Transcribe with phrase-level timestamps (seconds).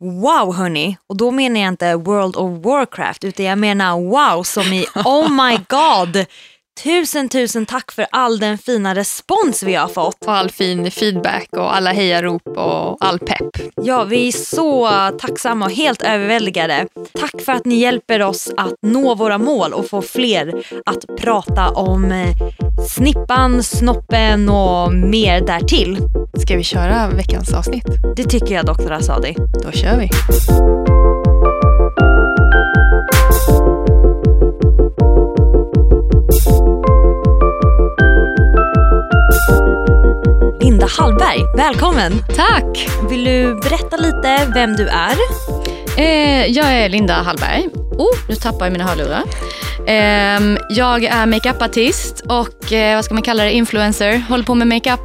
[0.00, 0.96] wow hörni.
[1.06, 5.28] Och då menar jag inte World of Warcraft utan jag menar wow som i oh
[5.30, 6.26] my god.
[6.84, 10.24] Tusen tusen tack för all den fina respons vi har fått.
[10.24, 13.72] Och all fin feedback och alla hejarop och all pepp.
[13.76, 14.88] Ja, vi är så
[15.18, 16.86] tacksamma och helt överväldigade.
[17.20, 21.68] Tack för att ni hjälper oss att nå våra mål och få fler att prata
[21.68, 22.36] om eh,
[22.88, 25.98] snippan, snoppen och mer därtill.
[26.38, 27.86] Ska vi köra veckans avsnitt?
[28.16, 28.92] Det tycker jag Dr.
[28.92, 29.36] Asadi.
[29.62, 30.10] Då kör vi.
[40.60, 42.12] Linda Hallberg, välkommen!
[42.36, 42.88] Tack!
[43.10, 45.14] Vill du berätta lite vem du är?
[45.96, 47.68] Eh, jag är Linda Hallberg.
[47.98, 49.22] Oh, nu tappar jag mina hörlurar.
[49.86, 54.18] Eh, jag är makeupartist och eh, vad ska man kalla det, influencer.
[54.28, 55.00] Håller på med makeup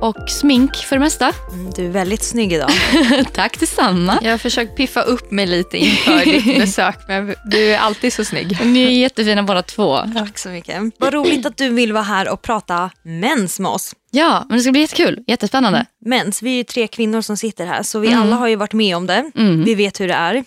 [0.00, 1.32] och smink för det mesta.
[1.52, 2.70] Mm, Du är väldigt snygg idag.
[3.34, 4.18] Tack detsamma.
[4.22, 8.24] Jag har försökt piffa upp mig lite inför ditt besök, men du är alltid så
[8.24, 8.58] snygg.
[8.64, 9.98] Ni är jättefina båda två.
[10.16, 10.82] Tack så mycket.
[10.98, 13.92] Vad roligt att du vill vara här och prata mens med oss.
[14.10, 15.18] Ja, men det ska bli jättekul.
[15.26, 15.86] Jättespännande.
[16.04, 18.22] Mens, vi är ju tre kvinnor som sitter här så vi Mm.
[18.22, 19.30] alla har ju varit med om det.
[19.36, 19.64] Mm.
[19.64, 20.44] Vi vet hur det är.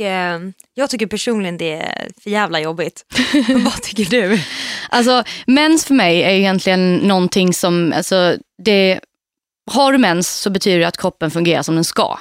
[0.00, 0.46] Mm.
[0.46, 3.04] Och eh, jag tycker personligen det är för jävla jobbigt.
[3.48, 4.40] Vad tycker du?
[4.88, 9.00] Alltså, mens för mig är egentligen någonting som, alltså, det,
[9.70, 12.18] har du mens så betyder det att kroppen fungerar som den ska.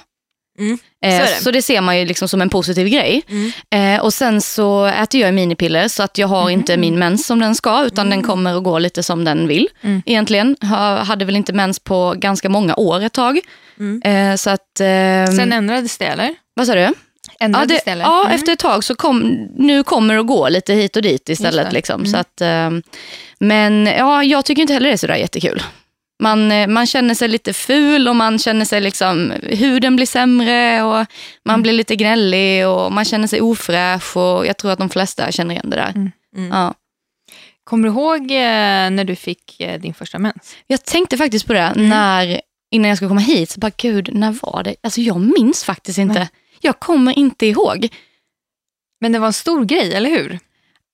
[0.59, 1.57] Mm, Eh, så är så, det.
[1.57, 1.61] det.
[1.61, 3.21] ser man ju liksom som en positiv grej.
[3.29, 3.51] Mm.
[3.95, 7.39] Eh, och sen så äter jag minipiller så att jag har inte min mens som
[7.39, 9.69] den ska utan den kommer att gå lite som den vill.
[9.81, 10.01] Mm.
[10.05, 10.55] Egentligen.
[10.61, 13.39] Jag hade väl inte mens på ganska många år ett tag.
[13.79, 14.01] Mm.
[14.01, 16.35] Eh, så att, ehm, Sen ändrades det, eller?
[16.53, 16.93] vad sa du?
[17.39, 18.03] Ja, det, eller?
[18.03, 18.35] ja Mm.
[18.35, 21.73] efter ett tag så kom, nu kommer det att gå lite hit och dit istället.
[21.73, 22.01] Liksom.
[22.01, 22.11] Mm.
[22.11, 22.83] Så att, ehm,
[23.39, 25.63] men ja, jag tycker inte heller det är sådär jättekul.
[26.23, 30.83] Man, eh, man känner sig lite ful och man känner sig liksom, huden blir sämre
[30.83, 30.93] och
[31.45, 31.61] man Mm.
[31.61, 35.51] blir lite gnällig och man känner sig ofräsch och jag tror att de flesta känner
[35.55, 35.91] igen det där.
[35.95, 36.11] Mm.
[36.37, 36.49] Mm.
[36.51, 36.73] Ja.
[37.63, 40.55] Kommer du ihåg eh, när du fick eh, din första mens?
[40.67, 41.89] Jag tänkte faktiskt på det Mm.
[41.89, 42.41] när,
[42.71, 43.49] innan jag skulle komma hit.
[43.49, 44.75] Så bara, gud, när var det?
[44.83, 46.19] Alltså jag minns faktiskt inte.
[46.19, 46.29] Nej.
[46.61, 47.87] Jag kommer inte ihåg.
[49.01, 50.39] Men det var en stor grej, eller hur?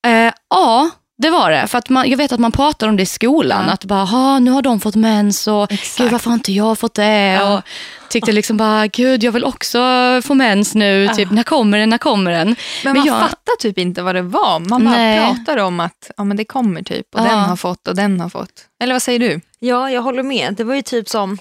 [0.07, 1.67] Eh, ja, det var det.
[1.67, 3.63] För att man, jag vet att man pratar om det i skolan.
[3.67, 3.73] Ja.
[3.73, 5.97] Att bara, "Ha, nu har de fått mens och Exakt.
[5.97, 7.13] gud varför har inte jag fått det?
[7.13, 7.57] Ja.
[7.57, 7.63] Och
[8.09, 9.79] tyckte liksom bara, gud jag vill också
[10.23, 11.03] få mens nu.
[11.03, 11.13] Ja.
[11.13, 11.89] Typ, när kommer den?
[11.89, 12.47] När kommer den?
[12.47, 14.59] Men, Men man jag- fattar typ inte vad det var.
[14.59, 15.19] Man bara Nej.
[15.35, 17.25] pratar om att ja, men det kommer typ och Ja.
[17.25, 18.65] den har fått och den har fått.
[18.83, 19.41] Eller vad säger du?
[19.59, 20.53] Ja, jag håller med.
[20.57, 21.37] Det var ju typ som,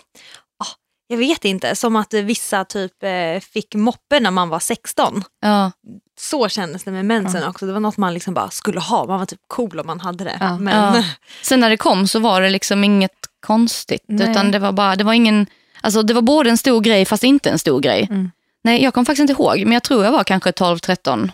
[1.09, 5.25] jag vet inte, som att vissa typ eh, fick moppe när man var 16.
[5.41, 5.73] Ja.
[6.19, 7.67] Så kändes det med mensen också.
[7.67, 9.07] Det var något man liksom bara skulle ha.
[9.07, 10.37] Man var typ cool om man hade det.
[10.41, 10.59] Ja.
[10.59, 11.05] Men, Ja.
[11.43, 13.13] Sen när det kom så var det liksom inget
[13.47, 14.05] konstigt.
[14.09, 14.31] Nej.
[14.31, 15.47] Utan det var bara, det var ingen,
[15.81, 18.07] alltså det var både en stor grej fast inte en stor grej.
[18.11, 18.31] Mm.
[18.65, 21.31] Nej, jag kommer faktiskt inte ihåg, men jag tror jag var kanske 12-13.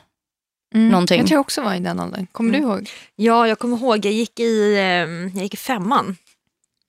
[0.75, 1.19] Någonting.
[1.19, 2.27] Jag tror jag också var i den åldern.
[2.33, 2.91] Kommer du ihåg?
[3.17, 4.83] ja, jag kommer ihåg, jag gick i, eh,
[5.37, 6.17] jag gick i femman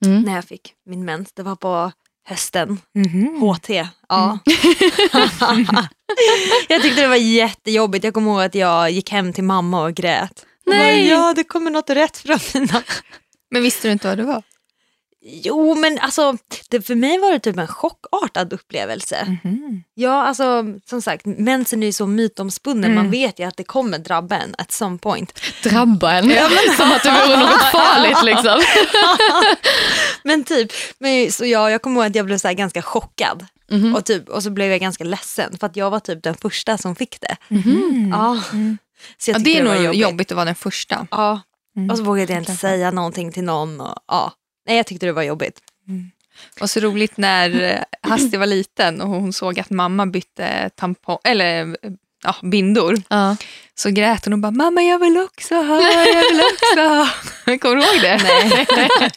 [0.06, 0.22] Mm.
[0.22, 1.34] när jag fick min mens.
[1.34, 1.92] Det var på
[2.26, 2.80] hösten.
[2.96, 3.42] Mhm.
[3.42, 3.70] HT.
[4.10, 4.40] Ja.
[6.68, 8.04] jag tyckte det var jättejobbigt.
[8.04, 10.46] Jag kommer ihåg att jag gick hem till mamma och grät.
[10.66, 11.10] Nej.
[11.10, 12.84] Bara, ja, det kommer något rätt från mina...
[13.52, 14.44] Men visste du inte vad det var?
[15.26, 16.38] Jo, men alltså,
[16.70, 19.38] det, för mig var det typ en chockartad upplevelse.
[19.44, 19.84] Mhm.
[19.94, 22.84] Ja, alltså som sagt, mensen är ju så mytomspunnen.
[22.92, 22.96] Mm.
[22.96, 25.34] Man vet ju att det kommer drabba en at some point.
[25.64, 26.30] Drabba en,
[26.78, 28.62] som att det vore något farligt liksom.
[30.24, 33.46] Men typ, men, så ja, jag kommer ihåg att jag blev så ganska chockad.
[33.72, 33.96] Mhm.
[33.96, 36.78] Och, typ, och så blev jag ganska ledsen för att jag var typ den första
[36.78, 37.36] som fick det.
[37.48, 38.10] Mhm.
[38.14, 38.40] Ja.
[38.54, 38.78] Mm.
[39.18, 40.00] Så jag Ja, det är nog jobbigt.
[40.02, 40.32] jobbigt.
[40.32, 41.08] att vara den första.
[41.12, 41.42] Ja,
[41.76, 41.90] Mm.
[41.90, 43.82] och så vågade jag inte säga någonting till någon.
[43.82, 44.32] Och, ja.
[44.68, 45.60] Nej, jag tyckte det var jobbigt.
[46.62, 51.18] Och så roligt när eh, Hasti var liten och hon såg att mamma bytte tampong,
[51.24, 51.78] eller
[52.24, 53.02] ja, bindor.
[53.10, 53.36] Ja.
[53.76, 57.10] Så grät hon och bara, mamma jag vill också ha, jag vill också ha.
[57.58, 58.18] Kommer du ihåg det?
[58.24, 58.66] Nej.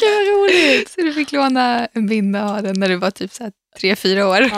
[0.00, 0.90] Gud vad roligt.
[0.90, 3.52] Så du fick låna en binda och ha den när du var typ så här
[3.80, 4.40] tre, fyra år.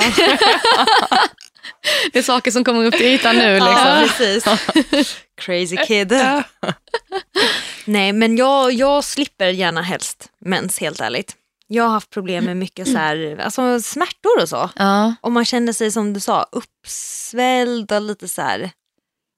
[2.13, 3.57] Det är saker som kommer upp till ytan nu.
[3.57, 4.57] Ja, Liksom.
[4.77, 5.17] precis.
[5.37, 6.13] Crazy kid.
[7.85, 11.37] Nej, men jag, jag slipper gärna helst mens, helt ärligt.
[11.67, 14.71] Jag har haft problem med mycket så här, alltså smärtor och så.
[14.77, 15.15] Ja.
[15.21, 18.71] Och man känner sig som du sa uppsvälld och lite så här,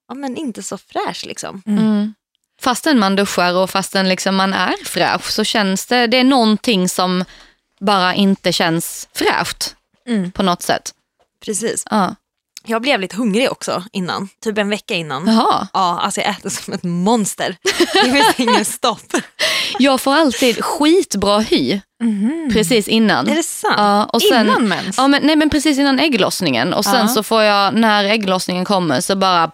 [0.08, 1.62] ja men inte så fräsch liksom.
[1.66, 2.14] Mm.
[2.60, 6.88] Fastän man duschar och fastän liksom man är fräsch så känns det, det är någonting
[6.88, 7.24] som
[7.80, 9.72] bara inte känns fräscht
[10.08, 10.32] Mm.
[10.32, 10.94] på något sätt.
[11.44, 11.82] Precis.
[11.90, 12.14] Ja.
[12.68, 15.26] Jag blev lite hungrig också innan, typ en vecka innan.
[15.26, 15.68] Jaha.
[15.72, 17.56] Ja, alltså jag äter som ett monster.
[17.94, 19.12] Det finns ingen stopp.
[19.78, 21.80] Jag får alltid skitbra hy
[22.52, 23.28] precis innan.
[23.28, 23.74] Är det sant?
[23.76, 24.96] Ja, och sen, Innan mens?
[24.98, 26.74] Ja, men, nej, men precis innan ägglossningen.
[26.74, 27.08] Och sen Ja.
[27.08, 29.50] så får jag, när ägglossningen kommer så bara...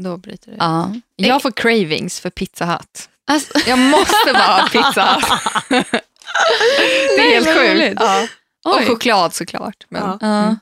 [0.00, 0.56] Då bryter det.
[0.58, 0.90] Ja.
[1.16, 3.08] Jag får cravings för Pizza Hut.
[3.26, 5.24] Alltså, Jag måste bara ha Pizza Hut.
[7.16, 8.00] Det är helt vad sjukt.
[8.00, 8.26] Ja.
[8.64, 9.84] Och choklad såklart.
[9.88, 10.18] Men, Ja.
[10.20, 10.56] Ja.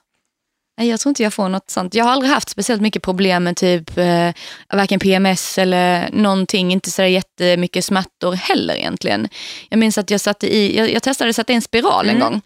[0.82, 1.94] Nej, jag tror inte jag får något sånt.
[1.94, 4.30] Jag har aldrig haft speciellt mycket problem med typ eh,
[4.72, 6.72] varken PMS eller någonting.
[6.72, 9.28] Inte så jättemycket smärtor heller egentligen.
[9.68, 12.20] Jag minns att jag, satte i, jag, jag testade att sätta i en spiral en
[12.20, 12.40] gång.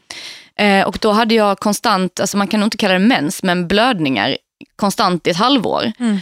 [0.58, 3.68] Eh, och då hade jag konstant, alltså man kan nog inte kalla det mens, men
[3.68, 4.36] blödningar
[4.76, 5.93] konstant i ett halvår.
[5.99, 6.19] Mm.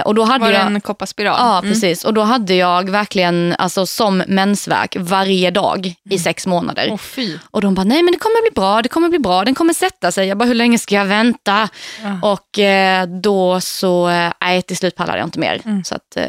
[0.00, 1.36] Eh, och då hade Var det jag, en kopparspiral?
[1.38, 1.70] Ja, Mm.
[1.72, 2.04] precis.
[2.04, 6.96] Och då hade jag verkligen alltså, som mensvärk varje dag i sex månader.
[6.98, 7.38] Fy.
[7.50, 9.72] Och de bara, nej men det kommer bli bra, det kommer bli bra, den kommer
[9.74, 10.28] sätta sig.
[10.28, 11.68] Jag bara, hur länge ska jag vänta?
[12.02, 12.28] Ja.
[12.30, 15.60] Och eh, då så, eh, nej till slut pallade jag inte mer.
[15.64, 15.84] Mm.
[15.84, 16.26] Så att, eh,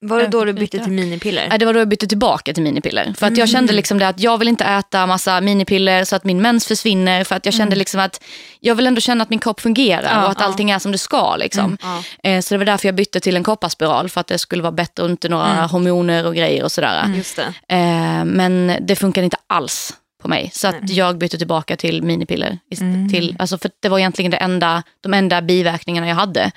[0.00, 1.46] Var det då du bytte till minipiller?
[1.48, 3.14] nej, det var då jag bytte tillbaka till minipiller.
[3.18, 6.24] För att jag kände liksom det att jag vill inte äta massa minipiller så att
[6.24, 7.24] min mens försvinner.
[7.24, 8.24] För att jag kände liksom att
[8.60, 10.46] jag vill ändå känna att min kropp fungerar Ja, och att ja.
[10.46, 11.36] allting är som det ska.
[11.36, 11.78] Liksom.
[11.82, 12.02] Ja.
[12.30, 14.08] Eh, så det var därför jag bytte till en kopparspiral.
[14.08, 17.14] För att det skulle vara bättre och inte några hormoner och grejer och sådär.
[17.16, 17.74] Just det.
[17.76, 20.50] Eh, men det funkade inte alls på mig.
[20.54, 20.94] Så att Nej.
[20.96, 22.58] jag bytte tillbaka till minipiller.
[22.80, 23.08] Mm.
[23.08, 26.50] Till, alltså för det var egentligen det enda, de enda biverkningarna jag hade.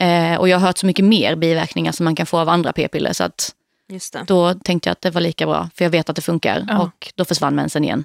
[0.00, 0.32] Mm.
[0.32, 2.72] Eh, och jag har hört så mycket mer biverkningar som man kan få av andra
[2.72, 3.12] p-piller.
[3.12, 3.54] Så att
[3.88, 4.24] Just det.
[4.26, 5.70] då tänkte jag att det var lika bra.
[5.76, 6.64] För jag vet att det funkar.
[6.68, 6.78] Ja.
[6.78, 8.04] Och då försvann mensen igen.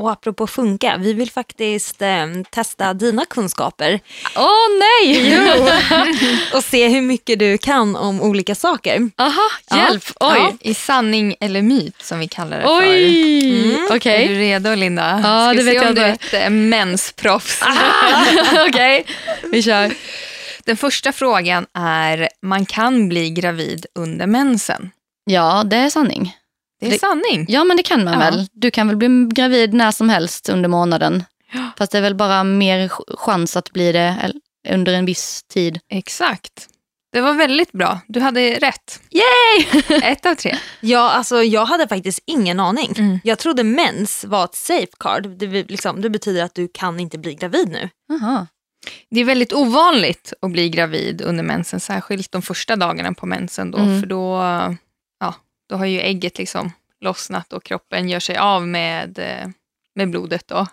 [0.00, 4.00] Och apropå funka, vi vill faktiskt eh, testa dina kunskaper
[4.36, 5.38] Åh nej!
[6.54, 9.10] och se hur mycket du kan om olika saker.
[9.16, 9.40] Aha,
[9.70, 9.76] Ja.
[9.76, 10.04] hjälp!
[10.20, 10.36] Oj!
[10.38, 12.78] Ja, I sanning eller myt som vi kallar det för.
[12.78, 13.74] Oj!
[13.74, 13.86] Mm.
[13.96, 14.24] Okej.
[14.24, 15.20] Är du redo Linda?
[15.22, 16.38] Ja, Ska det se vet jag om du är inte.
[16.38, 17.60] ett eh, mensproffs.
[18.68, 19.06] Okej,
[19.52, 19.92] vi kör.
[20.68, 24.90] Den första frågan är, man kan bli gravid under mensen.
[25.24, 26.36] Ja, det är sanning.
[26.80, 27.46] Det är Det- sanning.
[27.48, 28.18] Ja, men det kan man Ja.
[28.18, 28.46] väl.
[28.52, 31.24] Du kan väl bli gravid när som helst under månaden.
[31.52, 31.70] Ja.
[31.78, 34.32] Fast det är väl bara mer ch- chans att bli det
[34.68, 35.80] under en viss tid.
[35.92, 36.68] Exakt.
[37.12, 38.00] Det var väldigt bra.
[38.08, 39.00] Du hade rätt.
[39.10, 39.82] Yay!
[40.02, 40.56] Ett av tre.
[40.80, 42.92] Ja, alltså, jag hade faktiskt ingen aning.
[42.98, 43.18] Mm.
[43.24, 45.28] Jag trodde mens var ett safeguard.
[45.38, 47.88] Det, liksom, det betyder att du kan inte bli gravid nu.
[48.12, 48.46] Aha.
[49.10, 53.70] Det är väldigt ovanligt att bli gravid under mensen, särskilt de första dagarna på mensen.
[53.70, 54.00] Då, Mm.
[54.00, 54.36] För då,
[55.20, 55.34] ja,
[55.68, 59.48] då har ju ägget liksom lossnat och kroppen gör sig av med, eh,
[59.94, 60.48] med blodet.
[60.48, 60.66] Då.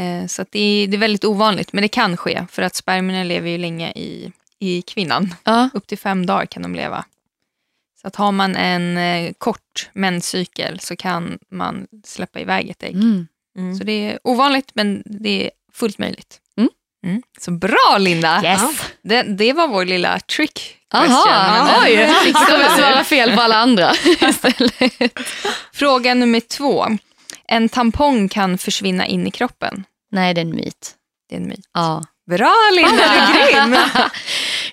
[0.00, 2.74] Eh, Så att det, är, det är väldigt ovanligt, men det kan ske för att
[2.74, 5.34] spermierna lever ju länge i, i kvinnan.
[5.44, 5.68] Ja.
[5.74, 7.04] Upp till fem dagar kan de leva.
[8.00, 12.94] Så att har man en eh, kort menscykel så kan man släppa iväg ett ägg.
[12.94, 13.26] Mm.
[13.58, 13.74] Mm.
[13.74, 16.40] Så det är ovanligt, men det är fullt möjligt.
[17.04, 17.22] Mm.
[17.40, 18.40] Så bra Linda!
[18.44, 18.62] Yes.
[19.02, 22.10] Det, det var vår lilla trick Aha, oj.
[22.76, 23.92] Svara fel på alla andra
[24.28, 25.18] istället.
[25.72, 26.86] Fråga nummer två.
[27.48, 29.84] En tampong kan försvinna in i kroppen.
[30.12, 30.92] Nej, det är en myt.
[31.28, 31.68] Det är en myt.
[31.74, 32.02] Ja.
[32.30, 33.76] Bra Linda, du är grym!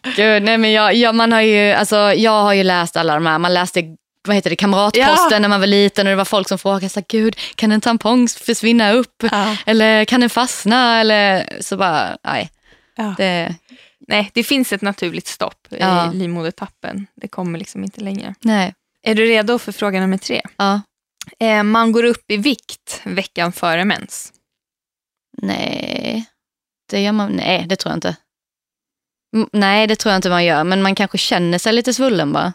[0.15, 3.25] Gud, nej, men jag, jag, man har ju, alltså, jag har ju läst alla de
[3.25, 3.37] här.
[3.37, 3.83] Man läste
[4.27, 5.39] vad heter det, Kamratposten Ja.
[5.39, 8.27] när man var liten och det var folk som frågade så Gud, kan en tampong
[8.27, 9.23] försvinna upp?
[9.31, 9.57] Ja.
[9.65, 11.00] Eller kan den fastna?
[11.00, 12.50] Eller så bara, nej.
[12.95, 13.13] Ja.
[13.18, 13.56] Det,
[14.07, 16.12] Nej, det finns ett naturligt stopp Ja.
[16.13, 17.07] i livmodertappen.
[17.15, 18.35] Det kommer liksom inte längre.
[18.41, 18.73] nej.
[19.03, 20.41] Är du redo för fråga nummer tre?
[20.57, 20.81] Ja.
[21.39, 24.33] Eh, man går upp i vikt veckan före mens.
[25.41, 26.25] Nej,
[26.89, 28.15] det gör man, nej det tror jag inte.
[29.36, 32.34] Mm, Nej, det tror jag inte man gör, men man kanske känner sig lite svullen
[32.34, 32.53] bara.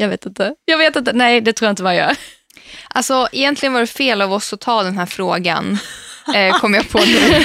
[0.00, 0.54] Jag vet inte.
[0.64, 2.16] Jag vet inte, nej det tror jag inte man gör.
[2.88, 5.78] Alltså, egentligen var det fel av oss att ta den här frågan,
[6.34, 7.04] eh, kom jag på nu.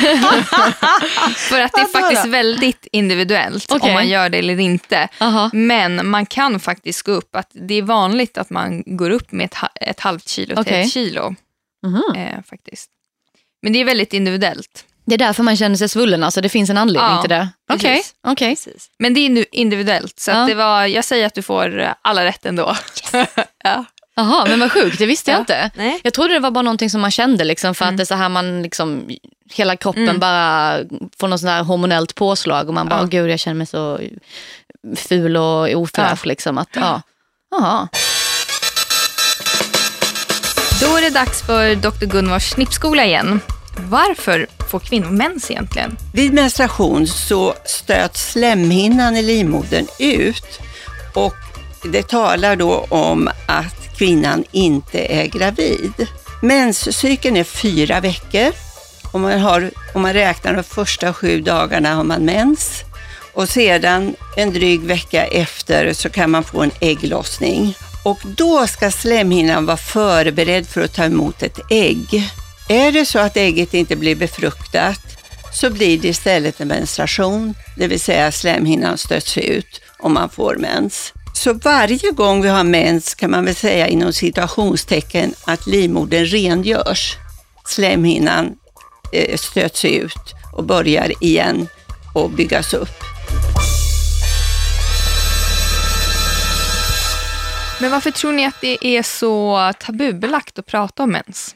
[1.36, 3.90] För att det är faktiskt väldigt individuellt Okej.
[3.90, 5.08] om man gör det eller inte.
[5.20, 5.50] Aha.
[5.54, 9.46] Men man kan faktiskt gå upp, att det är vanligt att man går upp med
[9.46, 10.82] ett, ett halvt kilo till Okej.
[10.82, 11.36] ett kilo.
[11.86, 12.04] Mhm.
[12.16, 12.90] Eh, faktiskt.
[13.62, 14.86] Men det är väldigt individuellt.
[15.06, 17.50] Det är därför man känner sig svullen, alltså det finns en anledning Ja, till det.
[17.74, 18.50] Okej, okej.
[18.56, 18.88] Precis.
[19.00, 20.36] Men det är nu individuellt, så Ja.
[20.46, 22.76] det var, jag säger att du får eh, alla rätt ändå.
[23.64, 23.86] ja.
[24.16, 25.40] Jaha, men vad sjukt, det visste jag Ja.
[25.40, 25.72] inte.
[25.76, 26.00] Nej.
[26.04, 28.16] Jag trodde det var bara någonting som man kände, liksom, för att det är så
[28.16, 29.10] här man liksom,
[29.54, 30.20] hela kroppen Mm.
[30.20, 30.78] bara
[31.20, 33.06] får något hormonellt påslag och man bara, Ja.
[33.06, 34.00] gud jag känner mig så
[34.96, 36.26] ful och ofräsch.
[36.26, 37.02] Liksom, att, ja.
[37.52, 37.88] Jaha.
[40.82, 42.06] Då är det dags för Dr.
[42.06, 43.40] Gunvars snippskola igen.
[43.78, 45.98] Varför får kvinnor mens egentligen?
[46.14, 50.60] Vid menstruation så stöts slemhinnan i livmodern ut
[51.14, 51.36] och
[51.84, 56.08] det talar då om att kvinnan inte är gravid.
[56.42, 58.52] Menscykeln är fyra veckor.
[59.12, 62.84] Om man, har, om man räknar de första sju dagarna har man mens
[63.34, 67.76] och sedan en dryg vecka efter så kan man få en ägglossning.
[68.04, 72.32] Och då ska slemhinnan vara förberedd för att ta emot ett ägg.
[72.70, 75.00] Är det så att ägget inte blir befruktat
[75.54, 80.56] så blir det istället en menstruation, det vill säga slemhinnan stöts ut om man får
[80.56, 81.14] mens.
[81.34, 87.18] Så varje gång vi har mens kan man väl säga inom situationstecken att livmodern rengörs.
[87.66, 88.56] Slemhinnan
[89.14, 91.68] eh, stöts ut och börjar igen
[92.14, 93.04] och byggas upp.
[97.82, 101.56] Men varför tror ni att det är så tabubelagt att prata om mens?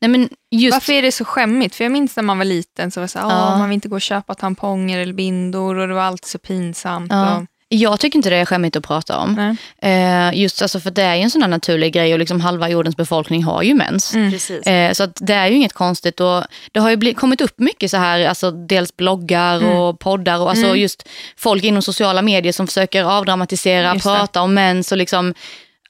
[0.00, 1.74] Nej, men just, Varför är det så skämmigt?
[1.74, 3.48] För jag minns när man var liten så var det så här, Ja.
[3.52, 6.38] "Åh, man vill inte gå och köpa tamponger eller bindor och det var alltid så
[6.38, 7.12] pinsamt.
[7.12, 9.56] ja, Och, jag tycker inte det är skämmigt att prata om.
[9.82, 12.68] Eh, just alltså, för det är ju en sån här naturlig grej och liksom halva
[12.68, 14.14] jordens befolkning har ju mens.
[14.14, 14.34] Mm.
[14.66, 16.20] Eh, så att det är ju inget konstigt.
[16.20, 19.76] Och det har ju bli, kommit upp mycket så här, alltså dels bloggar Mm.
[19.76, 24.14] och poddar och alltså just folk inom sociala medier som försöker avdramatisera, Just det.
[24.16, 25.34] prata om mens och liksom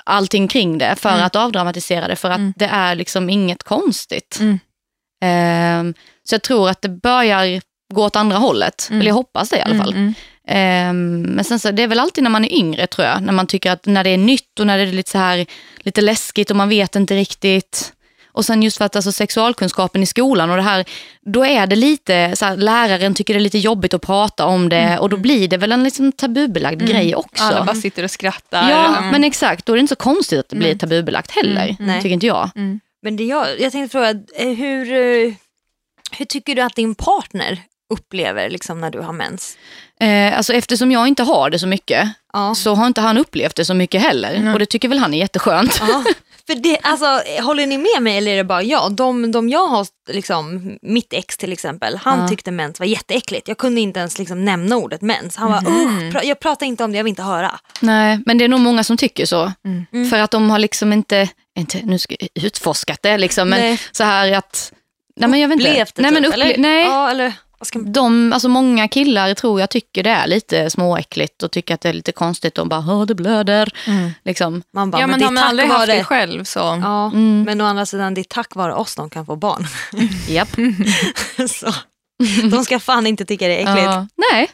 [0.04, 1.22] allting kring det för Mm.
[1.24, 2.16] att avdramatisera det.
[2.16, 4.38] För att det är liksom inget konstigt.
[4.40, 4.58] Mm.
[5.24, 5.94] Eh,
[6.24, 7.60] så jag tror att det börjar
[7.94, 8.88] gå åt andra hållet.
[8.92, 9.92] Eller jag hoppas det i alla fall.
[9.92, 10.14] Mm,
[10.48, 13.32] Ehm, men sen så, det är väl alltid när man är yngre tror jag, när
[13.32, 15.46] man tycker att när det är nytt och när det är lite så här
[15.78, 17.92] lite läskigt och man vet inte riktigt.
[18.32, 20.84] Och sen just för att alltså, sexualkunskapen i skolan och det här,
[21.20, 24.68] då är det lite, så här, läraren tycker det är lite jobbigt att prata om
[24.68, 27.44] det och då blir det väl en liksom tabubelagd grej också.
[27.44, 28.70] Alla bara sitter och skrattar.
[28.70, 29.10] Ja, Mm.
[29.10, 29.66] men exakt.
[29.66, 32.02] Då är det inte så konstigt att det blir tabubelagt heller, Nej.
[32.02, 32.50] tycker inte jag.
[33.02, 35.32] Men det jag, jag tänkte fråga, eh, hur, eh,
[36.18, 37.58] hur tycker du att din partner
[37.94, 39.56] upplever liksom, när du har mens?
[40.02, 42.54] Eh, alltså, eftersom jag inte har det så mycket Ja.
[42.54, 44.52] så har inte han upplevt det så mycket heller.
[44.52, 45.82] Och det tycker väl han är jätteskönt.
[45.88, 46.04] Ja.
[46.46, 47.06] För det, alltså,
[47.42, 48.92] håller ni med mig eller är det bara jag?
[48.92, 52.28] De, de jag har, liksom, mitt ex till exempel, han Ja.
[52.28, 53.48] tyckte mens var jätteäckligt.
[53.48, 55.36] Jag kunde inte ens liksom, nämna ordet mens.
[55.36, 57.58] Han var "Usch, pra, jag pratar inte om det, jag vill inte höra.
[57.80, 59.52] Nej, men det är nog många som tycker så.
[59.92, 60.10] Mm.
[60.10, 61.28] För att de har liksom inte,
[61.58, 63.80] inte nu ska utforskat det, liksom, men Nej.
[63.92, 64.72] så här att...
[65.16, 65.70] Nej, men jag vet inte.
[65.70, 66.58] Upplevt det nej, men typ, upple- eller?
[66.58, 66.84] nej.
[66.84, 67.32] Ja, eller
[67.74, 67.92] man...
[67.92, 71.88] De, alltså många killar tror jag tycker det är lite småäckligt och tycker att det
[71.88, 73.72] är lite konstigt och bara "Åh, det blöder.
[74.24, 74.62] Liksom.
[74.72, 75.96] Man bara, ja, men det har är man tack aldrig haft vare...
[75.98, 76.58] det själv så...
[76.82, 77.42] Ja, Mm.
[77.42, 79.66] men å andra sidan, det är tack vare oss de kan få barn.
[80.28, 80.48] Japp.
[81.48, 81.74] Så,
[82.50, 83.84] de ska fan inte tycka det är äckligt.
[83.92, 84.06] Ja.
[84.32, 84.50] Nej.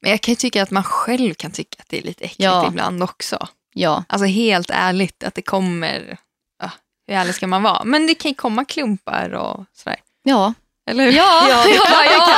[0.00, 2.40] Men jag kan ju tycka att man själv kan tycka att det är lite äckligt
[2.42, 2.68] Ja.
[2.68, 3.48] ibland också.
[3.74, 4.04] Ja.
[4.08, 6.16] Alltså helt ärligt att det kommer...
[6.62, 6.70] Ja,
[7.08, 7.84] hur ärlig ska man vara?
[7.84, 9.98] Men det kan ju komma klumpar och sådär.
[10.22, 10.54] Ja.
[10.90, 11.12] Eller hur?
[11.12, 12.32] Ja, Ja, det är klart det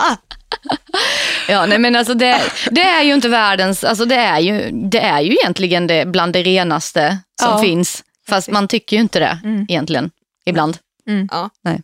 [0.00, 0.16] kan.
[1.48, 5.00] Ja, nej, men alltså det, det är ju inte världens, alltså det är ju, det
[5.00, 7.58] är ju egentligen det bland det renaste som Ja.
[7.58, 8.04] finns.
[8.28, 9.66] Fast man tycker ju inte det Mm.
[9.68, 10.10] egentligen,
[10.46, 10.76] ibland.
[11.30, 11.50] Ja.
[11.64, 11.80] Nej.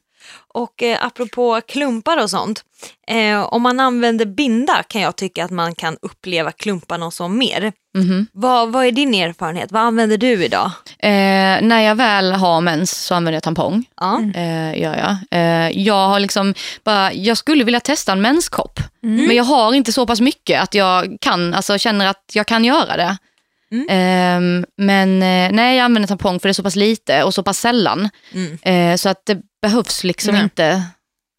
[0.55, 2.65] Och eh, apropå klumpar och sånt,
[3.09, 7.29] eh, om man använder binda kan jag tycka att man kan uppleva klumparna och så
[7.29, 7.73] mer.
[7.97, 8.27] Mhm.
[8.33, 9.73] Vad, vad är din erfarenhet?
[9.73, 10.71] Vad använder du idag?
[10.99, 13.85] Eh, när jag väl har mens så använder jag tampong.
[14.01, 14.21] Ja.
[14.35, 15.17] Eh, gör jag.
[15.41, 16.55] Eh, jag har liksom
[16.85, 18.81] bara, jag skulle vilja testa en menskopp.
[19.01, 22.65] Men jag har inte så pass mycket att jag kan, alltså känner att jag kan
[22.65, 23.17] göra det.
[23.73, 27.43] Eh, men eh, nej, jag använder tampong för det är så pass lite och så
[27.43, 28.09] pass sällan.
[28.33, 28.59] Mm.
[28.63, 30.43] Eh, så att det behövs liksom Nej.
[30.43, 30.83] inte,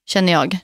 [0.09, 0.57] känner jag.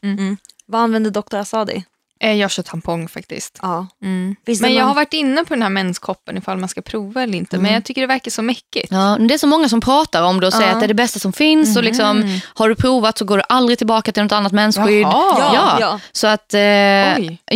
[0.65, 1.36] Vad använder Dr.
[1.36, 1.84] Asadi?
[2.24, 3.60] Eh, Jag kör tampong faktiskt.
[3.62, 3.88] Ja.
[4.03, 4.36] Mm.
[4.46, 7.38] Men jag någon- har varit inne på den här menskoppen ifall man ska prova eller
[7.38, 7.58] inte.
[7.58, 8.88] Men jag tycker det verkar så mäckigt.
[8.92, 10.74] Ja, det är så många som pratar om det och säger Ja.
[10.74, 11.77] att det är det bästa som finns.
[11.77, 15.01] Och liksom, har du provat så går du aldrig tillbaka till något annat mensskydd.
[15.01, 16.00] Ja, Ja.
[16.12, 16.60] Så att, eh,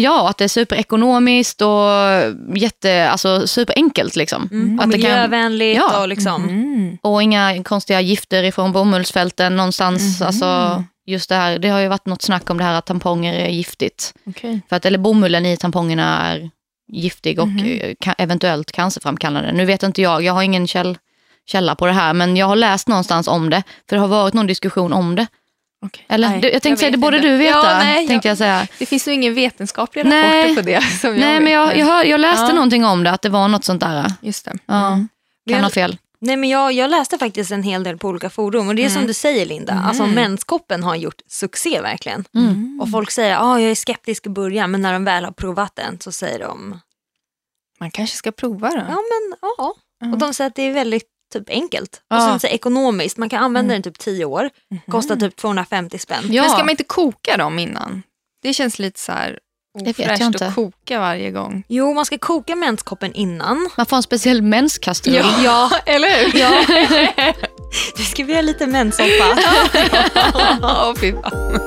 [0.01, 4.15] ja, att det är superekonomiskt och jätte, alltså superenkelt.
[4.15, 4.49] Liksom.
[4.51, 4.79] Mm.
[4.79, 6.01] Att det kan, miljövänligt Ja.
[6.01, 6.43] och liksom.
[6.43, 6.97] Mm.
[7.01, 10.21] och inga konstiga gifter ifrån bomullsfälten någonstans.
[10.21, 13.33] Alltså, just det, här, det har ju varit något snack om det här att tamponger
[13.33, 14.13] är giftigt.
[14.25, 14.61] Okej.
[14.69, 16.49] För att, eller bomullen i tampongerna är
[16.91, 19.51] giftig och eh, ka- eventuellt cancerframkallande.
[19.51, 20.97] Nu vet inte jag, jag har ingen käll,
[21.45, 23.63] källa på det här, men jag har läst någonstans om det.
[23.89, 25.27] För det har varit någon diskussion om det.
[25.85, 26.05] Okej.
[26.09, 26.29] Eller?
[26.29, 27.29] Nej, du, jag tänkte jag säga, det borde inte.
[27.29, 27.57] du veta.
[27.71, 28.67] Ja, nej, tänkte jag- jag säga.
[28.79, 30.43] Det finns nog ingen vetenskapliga Nej.
[30.43, 30.81] rapporter på det.
[30.81, 32.53] Som Nej, jag men jag, jag, hör, jag läste Ja.
[32.53, 34.13] någonting om det, att det var något sånt där.
[34.21, 34.53] Just det.
[34.65, 35.07] Ja, Mm.
[35.49, 35.97] kan Jag- ha fel.
[36.19, 38.89] Nej, men jag, jag läste faktiskt en hel del på olika forum och det är
[38.89, 42.25] som du säger Linda, alltså menskoppen har gjort succé verkligen.
[42.81, 45.31] Och folk säger att ah, jag är skeptisk i början men när de väl har
[45.31, 46.79] provat den så säger de
[47.79, 48.77] Man kanske ska prova då.
[48.77, 49.73] ja men ja.
[50.01, 50.13] Mm.
[50.13, 52.01] Och de säger att det är väldigt typ enkelt.
[52.07, 52.15] Ja.
[52.17, 54.49] Och sen så ekonomiskt, man kan använda den typ 10 år,
[54.87, 56.23] kostar typ 250 spänn.
[56.29, 56.41] Ja.
[56.41, 58.03] Men ska man inte koka dem innan?
[58.41, 59.39] Det känns lite så här
[59.85, 60.47] vet jag inte.
[60.47, 61.63] att koka varje gång.
[61.67, 63.69] Jo, man ska koka menskoppen innan.
[63.77, 65.25] Man får en speciell menskastrull.
[65.43, 66.39] Ja, eller hur?
[66.39, 67.33] ja.
[67.97, 69.37] Nu ska vi göra lite menssoppa.
[70.61, 71.59] Åh, fy fan.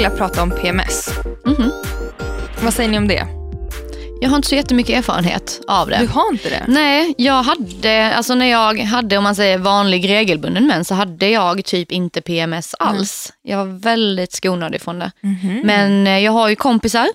[0.00, 1.10] vilja prata om PMS.
[1.46, 1.70] Mhm.
[2.62, 3.39] Vad säger ni om det?
[4.20, 5.98] Jag har inte så jättemycket erfarenhet av det.
[5.98, 6.64] Du har inte det?
[6.68, 11.28] Nej, jag hade, alltså när jag hade om man säger vanlig regelbunden mens så hade
[11.28, 13.32] jag typ inte PMS alls.
[13.42, 15.12] Jag var väldigt skonad ifrån det.
[15.20, 15.60] Mhm.
[15.64, 17.06] Men eh, jag har ju kompisar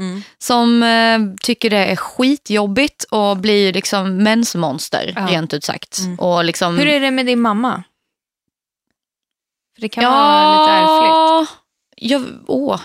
[0.00, 0.22] Mm.
[0.38, 5.26] som eh, tycker det är skitjobbigt och blir liksom mensmonster Ja.
[5.30, 5.98] rent ut sagt.
[5.98, 6.18] Mm.
[6.18, 7.82] Och liksom, Hur är det med din mamma?
[9.74, 11.50] För det kan vara lite ärftligt.
[11.96, 12.80] Jag, åh.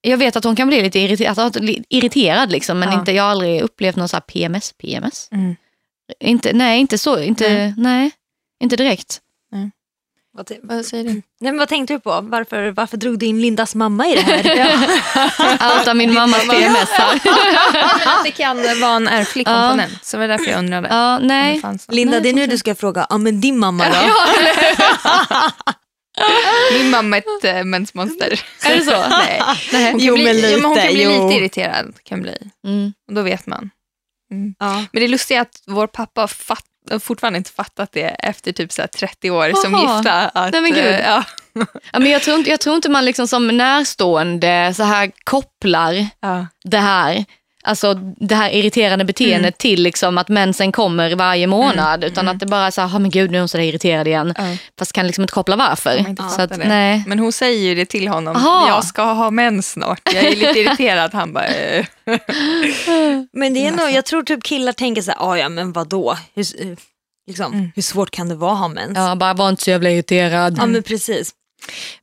[0.00, 1.56] Jag vet att hon kan bli lite irriterad,
[1.88, 2.98] irriterad liksom, men Ja.
[2.98, 4.72] inte, jag har aldrig upplevt någon så här PMS.
[4.72, 5.28] PMS.
[5.32, 5.56] Mm.
[6.20, 7.18] Inte, nej, inte så.
[7.20, 7.74] Inte, Nej.
[7.76, 8.10] nej.
[8.60, 9.20] inte direkt.
[10.62, 11.10] Vad, säger du?
[11.10, 12.20] nej, men vad tänkte du på?
[12.22, 15.78] Varför, varför drog du in Lindas mamma i det här?
[15.80, 16.90] Outa min mammas PMS
[18.24, 19.52] det kan vara en ärftlig Ja.
[19.68, 20.04] komponent.
[20.04, 20.88] Så det var därför jag undrade.
[20.90, 21.60] Ja, det nej.
[21.64, 21.92] något.
[21.92, 23.94] Linda, Nej, det är nu du ska fråga, ja men din mamma då?
[26.78, 28.40] Min mamma är ett äh, mensmonster.
[28.66, 28.90] Är det så?
[29.10, 29.42] Nej.
[29.72, 29.90] Nej.
[29.92, 31.28] Hon kan Jo, bli, men jo, men hon kan lite, bli jo.
[31.28, 31.94] lite irriterad.
[32.04, 32.36] Kan bli.
[32.66, 32.92] Mm.
[33.08, 33.70] Och då vet man.
[34.58, 34.84] Ja.
[34.92, 36.64] Men det lustiga är att vår pappa har fatt,
[37.00, 39.96] fortfarande inte fattat det efter typ så här 30 år som Jaha.
[39.96, 40.12] gifta.
[40.12, 40.84] Att, Nej, men gud.
[40.84, 41.24] eh, ja,
[41.92, 46.06] Ja, men jag, tror inte, jag tror inte man liksom som närstående så här kopplar
[46.20, 46.46] ja.
[46.64, 47.24] det här
[47.68, 52.04] Alltså det här irriterande beteendet till liksom att mensen kommer varje månad.
[52.04, 53.64] Utan att det bara är så här, "Ah, men gud nu är hon så där
[53.64, 54.34] irriterad igen.
[54.38, 54.44] Ja.
[54.78, 56.08] Fast kan liksom inte koppla varför.
[56.08, 57.04] Inte så att, nej.
[57.06, 58.36] Men hon säger ju det till honom.
[58.36, 58.68] Aha.
[58.68, 60.00] Jag ska ha mens snart.
[60.14, 61.14] Jag är lite irriterad.
[61.14, 61.86] Han bara, eh.
[63.32, 66.16] Men det är nog, jag tror typ killar tänker så här, "Ah, ja men vadå?
[66.34, 66.76] Hur, eh,
[67.28, 67.72] liksom, Mm.
[67.76, 68.98] hur svårt kan det vara att ha mens?
[68.98, 70.58] Ja, bara var inte så jävla irriterad.
[70.58, 71.30] Ja men precis.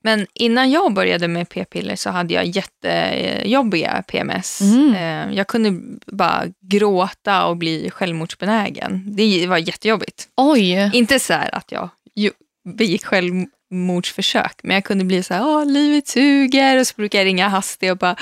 [0.02, 4.62] Men innan jag började med p-piller så hade jag jättejobbiga PMS.
[4.62, 4.96] Mm.
[5.30, 9.04] Eh, Jag kunde bara gråta och bli självmordsbenägen.
[9.16, 10.28] Det var jättejobbigt.
[10.38, 10.92] Oj.
[10.94, 11.90] Inte så att jag
[12.78, 17.26] begick självmordsförsök, men jag kunde bli så här, Åh, livet suger och så brukar jag
[17.26, 18.16] ringa Hasti och bara,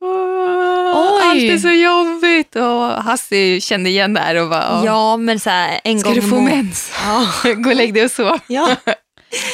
[0.00, 1.22] Oj.
[1.24, 2.56] allt är så jobbigt.
[2.56, 6.20] Och Hasti kände igen det här och bara, "Ja, men så här, en ska gång
[6.20, 6.92] du få mens?
[7.04, 7.26] Ja.
[7.54, 8.38] Gå och lägg dig och sov.
[8.46, 8.76] ja.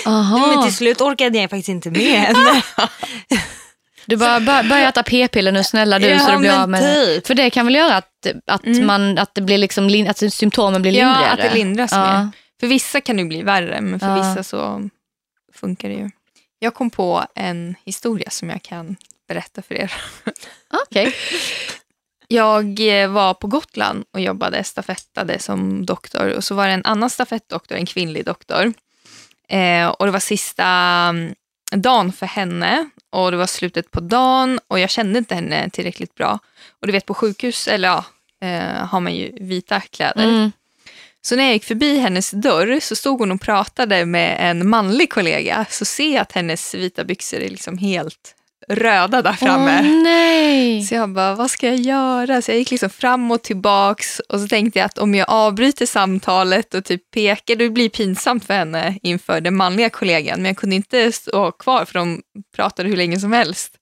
[0.07, 0.47] Aha.
[0.47, 2.63] Men till slut orkade jag faktiskt inte med henne.
[4.07, 6.83] Du bara, bör, börja äta p-piller nu snälla du Ja, så du blir av med
[6.83, 7.05] det.
[7.07, 7.27] typ.
[7.27, 8.87] För det kan väl göra att, att, Mm.
[8.87, 11.33] man, att, det blir liksom, att symptomen blir Ja, lindrigare.
[11.33, 12.19] att det lindras Ja.
[12.23, 12.29] mer.
[12.61, 14.15] För vissa kan det bli värre, men för Ja.
[14.15, 14.89] vissa så
[15.55, 16.11] funkar det ju.
[16.59, 18.97] Jag kom på en historia som jag kan
[19.29, 19.93] berätta för er.
[20.89, 21.15] Okej.
[22.29, 26.85] Jag eh, var på Gotland och jobbade stafettade som doktor och så var det en
[26.85, 28.73] annan stafettdoktor, en kvinnlig doktor.
[29.49, 31.35] Eh, och det var sista mm,
[31.71, 36.15] dagen för henne och det var slutet på dagen och jag kände inte henne tillräckligt
[36.15, 36.39] bra.
[36.81, 38.05] Och du vet på sjukhus, eller ja,
[38.47, 40.25] eh, har man ju vita kläder.
[40.25, 40.53] Mm.
[41.21, 45.11] Så när jag gick förbi hennes dörr så stod hon och pratade med en manlig
[45.11, 45.67] kollega.
[45.71, 48.35] Så ser jag att hennes vita byxor är liksom helt
[48.69, 49.79] röda där framme.
[49.81, 50.83] Åh nej.
[50.83, 52.43] Så jag bara, vad ska jag göra?
[52.43, 55.87] Så jag gick liksom fram och tillbaks och så tänkte jag att om jag avbryter
[55.87, 60.43] samtalet och typ pekar, det blir pinsamt för henne inför den manliga kollegan.
[60.43, 62.23] Men jag kunde inte stå kvar för de
[62.57, 63.75] pratade hur länge som helst.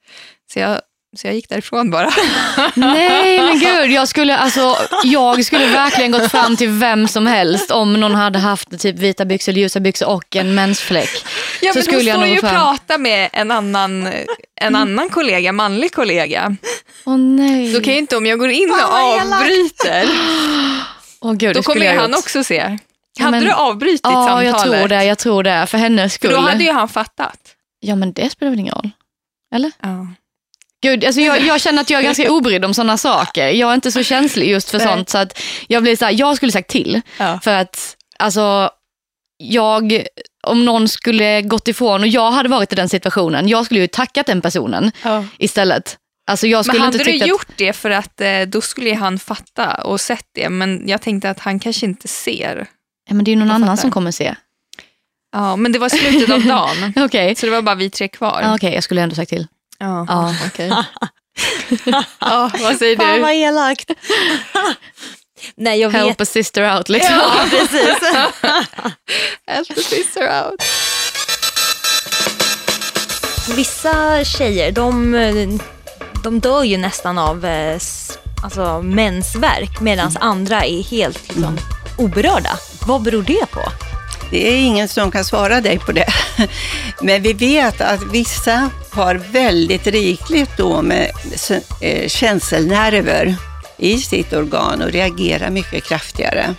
[0.52, 0.80] Så jag,
[1.16, 2.10] så jag gick därifrån bara.
[2.74, 7.70] Nej men gud, jag skulle, alltså, jag skulle verkligen gått fram till vem som helst
[7.70, 11.10] om någon hade haft typ vita byxor, ljusa byxor och en mensfläck.
[11.62, 12.54] Ja, Så men skulle hon jag står nog ju och fram.
[12.54, 14.08] pratar med en annan,
[14.60, 16.56] en annan kollega, manlig kollega.
[17.04, 17.72] Åh nej.
[17.72, 20.08] Då kan ju inte, om jag går in och avbryter,
[21.20, 22.18] Åh, gud, då kommer jag han gjort.
[22.18, 22.78] också se.
[23.18, 24.46] Ja, Hade men- du avbrutit Ja, samtalet?
[24.46, 25.04] jag tror det.
[25.04, 25.66] Jag tror det.
[25.66, 26.30] För hennes För skull.
[26.30, 27.38] då hade ju han fattat.
[27.80, 28.90] Ja men det spelar väl ingen roll.
[29.50, 30.06] Ja.
[30.86, 33.48] Gud, alltså jag, jag känner att jag är ganska obrydd om sådana saker.
[33.48, 34.86] Jag är inte så känslig just för Nej.
[34.86, 35.08] sånt.
[35.10, 37.00] Så att jag blir så här, jag skulle sagt till.
[37.18, 37.40] Ja.
[37.42, 38.70] För att alltså,
[39.36, 40.02] jag,
[40.46, 43.86] om någon skulle gått ifrån och jag hade varit i den situationen, jag skulle ju
[43.86, 44.92] tackat den personen
[45.38, 45.98] istället.
[46.30, 48.60] Alltså jag skulle Men hade inte du tyckt att, gjort det för att eh, då
[48.60, 50.48] skulle han fatta och sett det.
[50.48, 52.66] Men jag tänkte att han kanske inte ser.
[53.08, 53.80] ja, men det är ju någon annan fattar.
[53.80, 54.34] som kommer se.
[55.32, 56.92] Ja, men det var slutet av dagen.
[57.04, 58.40] Okej, Så det var bara vi tre kvar.
[58.42, 59.46] ja, okej, jag skulle ändå sagt till.
[59.78, 60.34] Ja, Ja.
[60.46, 60.72] okej.
[62.20, 63.22] ja, vad säger Fan du?
[63.22, 63.90] vad elakt.
[65.56, 66.02] Nej jag vet.
[66.02, 67.14] Help a sister out liksom.
[67.14, 67.96] Ja precis.
[69.46, 70.62] Help the sister out.
[73.56, 75.60] Vissa tjejer de,
[76.24, 77.78] de dör ju nästan av eh,
[78.44, 81.58] alltså, mensvärk medan andra är helt liksom,
[81.98, 82.58] oberörda.
[82.86, 83.62] Vad beror det på?
[84.30, 86.06] Det är ingen som kan svara dig på det.
[87.02, 91.10] Men vi vet att vissa har väldigt rikligt då med
[91.80, 93.36] eh, känselnerver
[93.76, 96.54] i sitt organ och reagerar mycket kraftigare.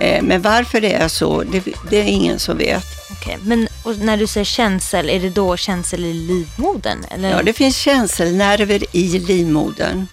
[0.00, 2.84] Eh, Men varför det är så, det, det är ingen som vet.
[3.10, 7.04] Okej, men Och när du säger känsel, är det då känsel i livmodern?
[7.10, 7.30] Eller?
[7.30, 10.06] Ja, det finns känselnerver i livmodern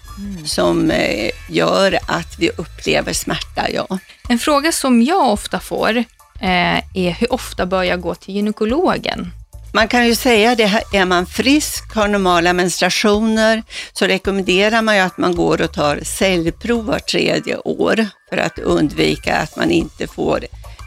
[0.44, 3.70] som eh, gör att vi upplever smärta.
[3.72, 3.98] Ja.
[4.28, 6.04] En fråga som jag ofta får
[6.40, 9.32] Eh, är hur ofta bör jag gå till gynekologen?
[9.72, 14.96] Man kan ju säga det, här, är man frisk, har normala menstruationer, så rekommenderar man
[14.96, 19.70] ju att man går och tar cellprov var tredje år för att undvika att man
[19.70, 20.44] inte får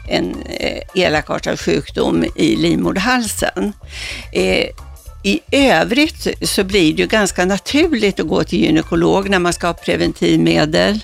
[0.08, 3.72] en eh, elakartad sjukdom i livmoderhalsen.
[4.32, 4.68] Eh,
[5.22, 9.66] I övrigt så blir det ju ganska naturligt att gå till gynekolog när man ska
[9.66, 11.00] ha preventivmedel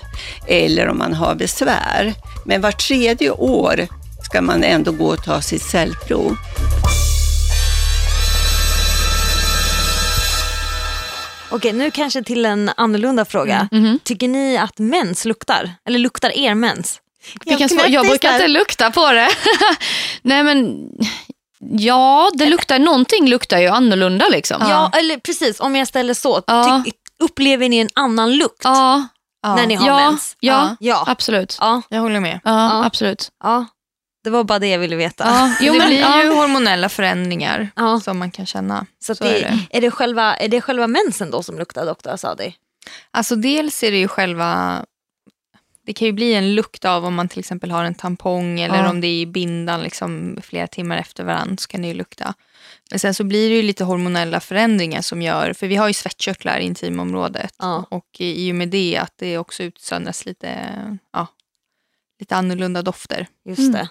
[0.47, 2.13] eller om man har besvär.
[2.45, 3.87] Men var tredje år
[4.31, 6.37] ska man ändå gå och ta sitt cellprov.
[11.49, 13.67] Okej, nu kanske till en annorlunda fråga.
[13.71, 13.99] Mhm.
[14.03, 15.71] Tycker ni att mens luktar?
[15.87, 16.99] Eller luktar er mens?
[17.45, 19.29] Vilken svår, jag brukar inte lukta på det.
[20.21, 20.75] Nej men,
[21.59, 24.57] ja det luktar, någonting luktar ju annorlunda liksom.
[24.69, 25.59] Ja, eller precis.
[25.59, 26.41] Om jag ställer så.
[26.47, 26.81] Ja.
[26.85, 26.91] Ty-
[27.23, 29.07] upplever ni en annan lukt ja,
[29.43, 30.35] när ni har ja, mens?
[30.39, 31.03] ja, Ja.
[31.07, 31.57] absolut.
[31.59, 32.39] Ja, Jag håller med.
[32.43, 32.85] Ja, Ja.
[32.85, 33.29] absolut.
[33.43, 33.65] ja.
[34.23, 35.23] Det var bara det jag ville veta.
[35.23, 36.23] Ja, jo, det men, blir ja.
[36.23, 37.99] ju hormonella förändringar Ja.
[37.99, 38.85] som man kan känna.
[38.99, 39.77] Så, att Så det, är det.
[39.77, 42.55] är, det själva, är det själva mensen då som luktar doktor Asadi?
[43.11, 44.85] Alltså dels är det ju själva...
[45.85, 48.75] Det kan ju bli en lukt av om man till exempel har en tampong eller
[48.77, 48.89] Ja.
[48.89, 52.33] om det är i bindan liksom flera timmar efter varandra så kan det ju lukta.
[52.89, 55.93] Men sen så blir det ju lite hormonella förändringar som gör, för vi har ju
[55.93, 57.85] svettkörtlar i intimområdet Ja.
[57.89, 60.59] och i och med det att det också utsöndras lite,
[61.13, 61.27] ja,
[62.19, 63.27] lite annorlunda dofter.
[63.45, 63.87] Just Mm.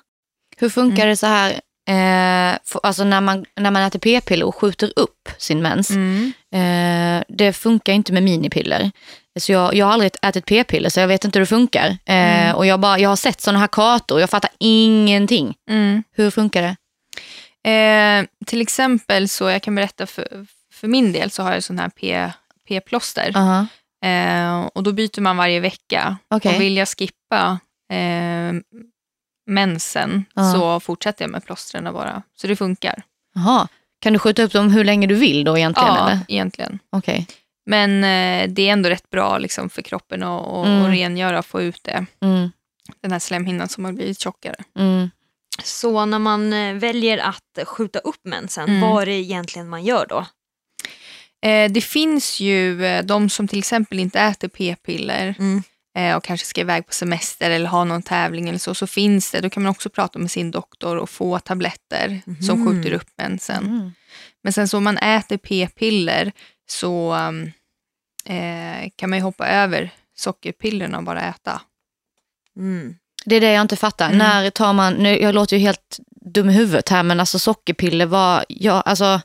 [0.60, 1.50] Hur funkar det så här,
[1.88, 5.90] eh, för, alltså när man, när man äter p-piller och skjuter upp sin mens.
[6.54, 8.90] Eh, det funkar inte med minipiller.
[9.38, 11.96] Så jag, jag har aldrig ätit p-piller så jag vet inte hur det funkar.
[12.04, 15.54] Eh, och jag, bara, jag har sett sådana här kartor jag fattar ingenting.
[15.70, 16.02] Mm.
[16.12, 16.76] Hur funkar det?
[17.70, 21.78] Eh, till exempel så, jag kan berätta för, för min del så har jag sån
[21.78, 22.30] här P,
[22.68, 23.32] p-plåster.
[23.34, 23.66] Aha.
[24.04, 26.16] Eh, och då byter man varje vecka.
[26.34, 26.54] Okej.
[26.54, 27.58] Och vill jag skippa
[27.92, 28.52] eh,
[29.50, 30.52] mensen Ja.
[30.52, 32.22] så fortsätter jag med plåstren bara.
[32.40, 33.02] Så det funkar.
[33.34, 33.68] Jaha.
[34.00, 35.94] Kan du skjuta upp dem hur länge du vill då egentligen?
[35.94, 36.18] ja, Eller?
[36.28, 36.78] egentligen.
[36.92, 37.26] Okej.
[37.66, 40.82] Men eh, det är ändå rätt bra liksom, för kroppen att och, Mm.
[40.82, 42.06] och rengöra och få ut det.
[42.22, 42.50] Mm.
[43.02, 44.56] Den här slemhinnan som har blivit tjockare.
[44.78, 45.10] Mm.
[45.64, 48.80] Så när man eh, väljer att skjuta upp mensen, Mm.
[48.80, 50.26] vad är det egentligen man gör då?
[51.48, 55.62] Eh, det finns ju eh, de som till exempel inte äter p-piller Mm.
[55.96, 59.30] Eh, och kanske ska iväg på semester eller ha någon tävling eller så, så finns
[59.30, 62.66] det, då kan man också prata med sin doktor och få tabletter som Mhm.
[62.68, 63.66] skjuter upp mensen.
[63.66, 63.92] Mm.
[64.42, 66.32] Men sen så om man äter p-piller
[66.70, 67.52] så um,
[68.24, 71.60] eh, kan man ju hoppa över sockerpillerna och bara äta.
[72.56, 72.96] Mm.
[73.24, 74.06] Det är det jag inte fattar.
[74.06, 74.18] Mm.
[74.18, 75.98] När tar man, nu, jag låter ju helt
[76.34, 79.20] dum i huvudet här men alltså sockerpiller, vad, ja, alltså,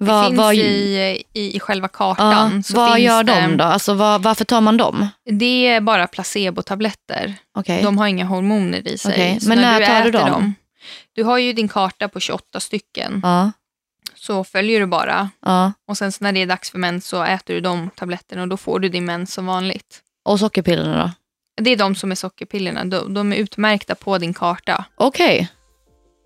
[0.00, 2.62] Det vad, finns vad, i, i, själva ja, kartan.
[2.62, 3.64] så vad gör det, de då?
[3.64, 5.08] Alltså, vad, varför tar man dem?
[5.30, 7.34] Det är bara placebotabletter.
[7.58, 7.82] Okej.
[7.82, 9.40] De har inga hormoner i sig.
[9.40, 10.54] Så men när tar du äter dem?
[11.12, 13.20] Du har ju din karta på 28 stycken.
[13.22, 13.52] Ja,
[14.14, 15.30] Så följer du bara.
[15.46, 15.72] ja.
[15.88, 18.56] Och sen när det är dags för mens så äter du de tabletterna och då
[18.56, 20.00] får du din mens som vanligt.
[20.24, 21.10] Och sockerpillerna då?
[21.62, 22.84] Det är de som är sockerpillerna.
[22.84, 24.84] De, de är utmärkta på din karta.
[24.94, 25.48] Okej.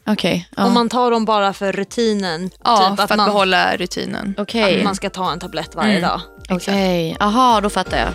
[0.08, 0.48] Okej.
[0.56, 0.64] ja.
[0.66, 4.34] Och man tar dem bara för rutinen, Ja, typ för att man, behålla rutinen.
[4.38, 4.78] Okej.
[4.78, 6.02] att man ska ta en tablett varje Mm.
[6.10, 6.20] dag.
[6.50, 7.16] Okej.
[7.20, 8.14] Aha, då fattar jag.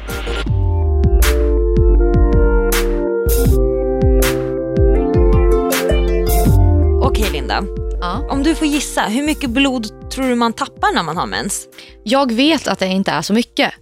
[7.02, 7.64] Okej Linda,
[8.02, 8.28] Ja.
[8.30, 11.68] om du får gissa, hur mycket blod tror du man tappar när man har mens?
[12.04, 13.74] Jag vet att det inte är så mycket.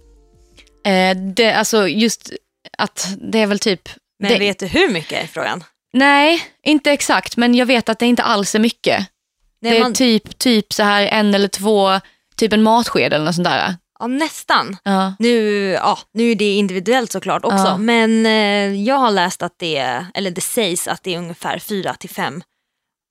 [0.86, 2.32] Eh, det, alltså just
[2.78, 3.88] att det är väl typ...
[4.18, 5.64] Men det, vet du hur mycket är frågan?
[5.92, 9.06] Nej, inte exakt, men jag vet att det inte alls är mycket.
[9.60, 12.00] Nej, det är man, typ, typ så här en eller två,
[12.36, 13.76] typ en matsked eller något sånt där.
[13.98, 14.76] ja, nästan.
[14.82, 15.14] Ja.
[15.18, 17.76] Nu, ja, nu är det individuellt såklart också, Ja.
[17.76, 21.94] men eh, jag har läst att det, eller det sägs att det är ungefär fyra
[21.94, 22.42] till fem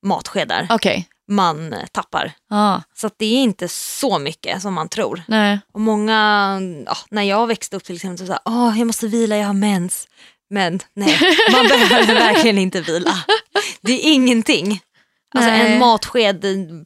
[0.06, 1.08] matskedar Okej.
[1.28, 2.32] man eh, tappar.
[2.50, 5.22] Ja, Så det är inte så mycket som man tror.
[5.28, 5.58] nej.
[5.72, 6.58] Och många,
[7.10, 10.08] när jag växte upp till exempel, så sa åh jag måste vila, jag har mens.
[10.52, 11.18] Men nej,
[11.52, 13.14] man behöver verkligen inte vila.
[13.80, 14.80] Det är ingenting.
[15.34, 15.72] Alltså Nej.
[15.72, 16.40] en matsked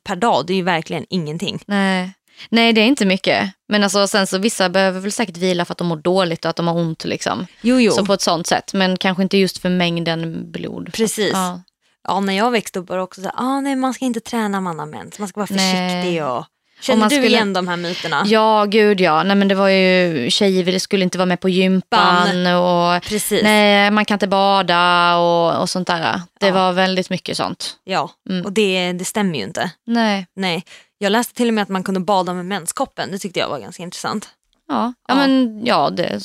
[0.04, 1.62] per dag, det är ju verkligen ingenting.
[1.66, 2.12] Nej.
[2.48, 3.52] Nej, det är inte mycket.
[3.68, 6.48] Men alltså, sen så vissa behöver väl säkert vila för att de mår dåligt och
[6.50, 7.04] att de har ont.
[7.04, 7.46] Liksom.
[7.60, 7.92] Jo, jo.
[7.92, 8.74] Så på ett sånt sätt.
[8.74, 10.92] Men kanske inte just för mängden blod.
[10.92, 11.32] Precis.
[11.32, 11.62] Ja.
[12.08, 14.20] Ja, när jag växte upp var det också så här, ah, nej man ska inte
[14.20, 16.02] träna man har mens, man ska vara Nej.
[16.02, 16.44] försiktig och
[16.80, 18.22] Känner du skulle- igen de här myterna?
[18.26, 19.22] Ja, gud ja.
[19.22, 23.42] Nej, men det var ju tjejer skulle inte vara med på gympan och Precis.
[23.42, 26.20] nej, man kan inte bada och, och sånt där.
[26.40, 26.52] Det Ja.
[26.54, 27.76] var väldigt mycket sånt.
[27.84, 28.44] Ja, Mm.
[28.44, 29.70] och det, det stämmer ju inte.
[29.86, 30.26] Nej.
[30.36, 30.64] Nej.
[30.98, 33.10] Jag läste till och med att man kunde bada med menskoppen.
[33.10, 34.28] Det tyckte jag var ganska intressant.
[34.68, 34.92] Ja, ja.
[35.08, 35.14] Ja.
[35.14, 36.20] men ja, det,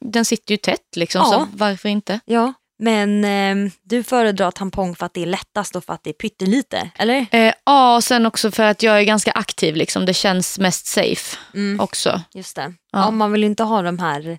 [0.00, 1.30] den sitter ju tätt liksom, Ja.
[1.32, 2.20] så varför inte?
[2.24, 2.52] Ja.
[2.78, 6.14] Men ehm, du föredrar tampong för att det är lättast och för att det är
[6.14, 7.26] pyttelite, eller?
[7.30, 10.06] Eh, ja, och sen också för att jag är ganska aktiv, liksom.
[10.06, 11.80] det känns mest safe Mm.
[11.80, 12.20] också.
[12.34, 12.72] Just det.
[12.92, 12.98] Ja.
[12.98, 13.10] Ja.
[13.10, 14.38] man vill ju inte ha de här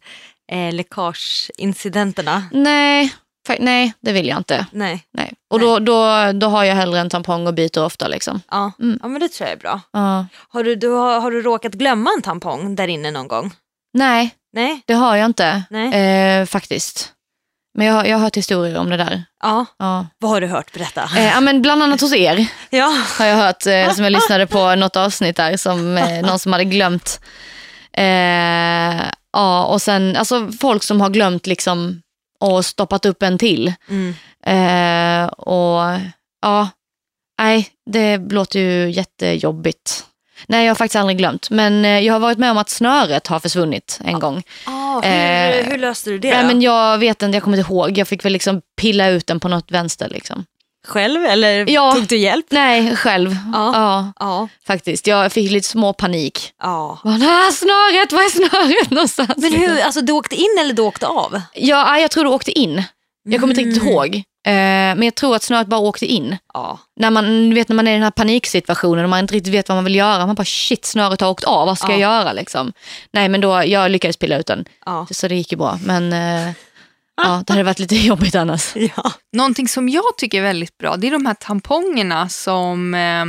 [0.52, 2.44] eh, läckageincidenterna.
[2.52, 3.14] Nej,
[3.60, 4.66] nej, det vill jag inte.
[4.72, 5.04] Nej.
[5.14, 5.34] Nej.
[5.50, 8.08] Och Då, då, då har jag hellre en tampong och byter ofta.
[8.08, 8.42] Liksom.
[8.52, 8.72] Ja.
[8.80, 9.00] Mm.
[9.02, 9.82] ja, men det tror jag är bra.
[9.92, 10.26] Ja.
[10.50, 13.52] Har du, du, har, har du råkat glömma en tampong där inne någon gång?
[13.94, 14.82] Nej, Nej?
[14.86, 15.94] det har jag inte Nej.
[16.42, 17.12] eh, faktiskt.
[17.78, 19.24] Men jag, har- jag har hört historier om det där.
[19.44, 19.66] Ja.
[19.80, 20.08] Ja.
[20.20, 20.74] Vad har du hört?
[20.74, 21.04] Berätta.
[21.18, 22.98] Eh, ja, men bland annat hos er Ja.
[23.20, 26.52] har jag hört, eh, som jag lyssnade på något avsnitt där, som eh, någon som
[26.54, 27.20] hade glömt.
[27.98, 29.02] Eh,
[29.34, 32.02] ja, och sen alltså folk som har glömt liksom
[32.40, 33.74] och stoppat upp en till.
[33.90, 34.16] Mm.
[34.46, 36.00] Eh, och
[36.42, 36.70] ja,
[37.40, 40.04] nej, det låter ju jättejobbigt.
[40.48, 41.50] Nej, jag har faktiskt aldrig glömt.
[41.50, 44.44] Men eh, jag har varit med om att snöret har försvunnit en gång.
[44.66, 46.48] Ah, hur, Eh, hur löste du det Nej, då?
[46.48, 47.98] men jag vet inte, jag kommer inte ihåg.
[47.98, 50.10] Jag fick väl liksom pilla ut den på något vänster.
[50.10, 50.46] Liksom.
[50.88, 51.92] Själv eller Ja.
[51.94, 52.46] tog du hjälp?
[52.50, 53.36] Nej, själv.
[53.54, 53.72] Ja.
[53.74, 54.12] Ja.
[54.20, 54.48] Ja.
[54.68, 55.08] faktiskt.
[55.08, 56.52] Jag fick lite små panik.
[56.64, 57.00] ja.
[57.04, 59.34] Bara, "Ah, snöret, var är snöret någonstans?
[59.38, 61.42] Men hur, alltså du åkte in eller du åkte av?
[61.54, 62.84] Ja, jag tror du åkte in.
[63.24, 63.94] Jag kommer inte riktigt Mm.
[63.94, 64.24] ihåg.
[64.46, 64.52] Eh,
[64.96, 66.38] men jag tror att snöret bara åkte in.
[66.54, 66.80] Ja.
[66.96, 69.70] När man, vet, när man är i den här paniksituationen och man inte riktigt vet
[69.70, 70.26] vad man vill göra.
[70.26, 71.92] Man bara shit, snöret har åkt av, vad ska Ja.
[71.92, 72.34] jag göra?
[72.34, 72.74] Liksom?
[73.12, 74.66] Nej, men då, jag lyckades pilla ut den.
[74.86, 75.08] Ja.
[75.12, 75.80] Så det gick ju bra.
[75.84, 76.52] Men eh,
[77.18, 78.76] ja, det hade varit lite jobbigt annars.
[78.76, 79.12] ja.
[79.34, 83.22] Någonting som jag tycker är väldigt bra, det är de här tampongerna som, eh,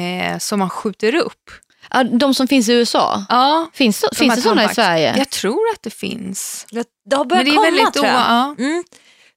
[0.00, 1.50] eh, som man skjuter upp.
[1.90, 4.74] Ja, de som finns i USA, Ja, finns, de finns här det sådana i.
[4.74, 5.14] Sverige?
[5.18, 6.66] Jag tror att det finns.
[6.70, 8.14] Det- Det har börjat Men det är komma väldigt tror jag.
[8.14, 8.54] ja.
[8.58, 8.84] Mm.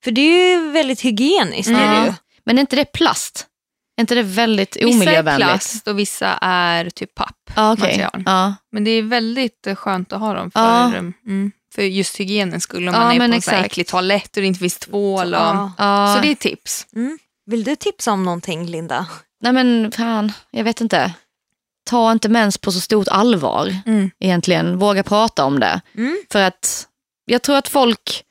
[0.03, 1.69] För det är ju väldigt hygieniskt.
[1.69, 1.81] Mm.
[1.81, 2.13] Är det ju.
[2.45, 3.47] Men är inte det plast?
[3.97, 5.47] Är inte det väldigt Vissa är omiljövänligt?
[5.47, 7.35] plast och vissa är typ papp.
[7.55, 7.83] Ja, okej.
[7.89, 8.23] material.
[8.25, 8.55] Ja.
[8.71, 10.85] Men det är väldigt eh, skönt att ha dem för, Ja.
[10.95, 12.87] mm, för just hygienens skull.
[12.87, 15.33] Om Ja, man är på en äcklig toalett och det inte finns tvål.
[15.33, 15.39] Och.
[15.77, 16.13] Ja.
[16.15, 16.87] Så det är tips.
[16.95, 17.19] Mm.
[17.45, 19.05] Vill du tipsa om någonting Linda?
[19.43, 21.13] Nej men fan, jag vet inte.
[21.89, 24.11] Ta inte mens på så stort allvar Mm.
[24.19, 24.77] egentligen.
[24.79, 25.81] Våga prata om det.
[25.97, 26.17] Mm.
[26.31, 26.87] För att
[27.25, 28.23] jag tror att folk,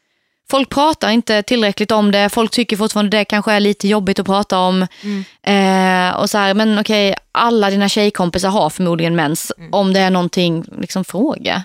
[0.50, 2.28] folk pratar inte tillräckligt om det.
[2.28, 4.86] Folk tycker fortfarande det kanske är lite jobbigt att prata om.
[5.02, 6.10] Mm.
[6.12, 9.52] Eh, och så här, men okej, alla dina tjejkompisar har förmodligen mens.
[9.58, 9.74] Mm.
[9.74, 11.62] Om det är någonting, liksom fråga.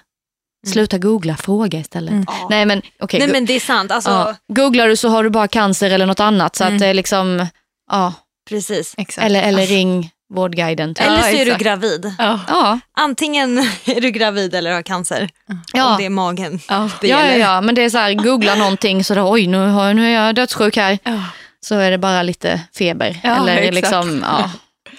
[0.67, 2.11] Sluta googla, fråga istället.
[2.11, 2.25] Mm.
[2.27, 2.47] Ja.
[2.49, 3.91] Nej men okej, Nej men det är sant.
[3.91, 4.35] Alltså, ja.
[4.55, 6.55] googlar du så har du bara cancer eller något annat.
[6.55, 6.73] Så Mm.
[6.75, 7.47] att det är liksom,
[7.91, 8.13] ja.
[8.49, 8.93] Precis.
[8.97, 9.25] Exakt.
[9.25, 10.95] Eller, eller ring Vårdguiden.
[10.99, 12.13] Eller så är du gravid.
[12.17, 12.79] Ja.
[12.97, 15.29] Antingen är du gravid eller har cancer.
[15.73, 15.91] ja.
[15.91, 16.59] Om det är magen.
[16.69, 16.89] Ja.
[17.01, 19.57] det ja, ja, ja, men det är så här, googla någonting så då, oj nu,
[19.57, 20.99] har, nu är jag dödssjuk här.
[21.65, 23.75] Så är det bara lite feber eller exakt.
[23.75, 24.51] liksom ja,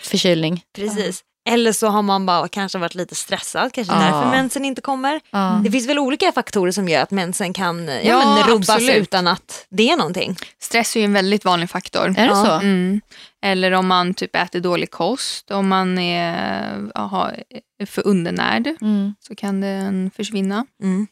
[0.02, 0.62] förkylning.
[0.76, 1.22] Precis.
[1.48, 4.00] Eller så har man bara kanske varit lite stressad, kanske Ja.
[4.00, 5.20] därför mensen inte kommer.
[5.30, 5.60] Ja.
[5.64, 8.96] Det finns väl olika faktorer som gör att mensen kan ja, Ja, men rubbas absolut.
[8.96, 10.36] utan att det är någonting.
[10.60, 12.14] Stress är ju en väldigt vanlig faktor.
[12.18, 12.50] Är det så?
[12.52, 13.00] Mm.
[13.44, 17.30] Eller om man typ äter dålig kost, om man är, aha,
[17.78, 19.14] är för undernärd Mm.
[19.20, 20.66] så kan den försvinna.
[20.82, 21.06] Mm.